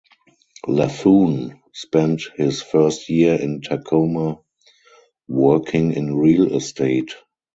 Laffoon 0.67 1.61
spent 1.73 2.23
his 2.35 2.59
first 2.63 3.07
year 3.07 3.35
in 3.39 3.61
Tacoma 3.61 4.41
working 5.27 5.91
in 5.93 6.17
real 6.17 6.55
estate. 6.55 7.13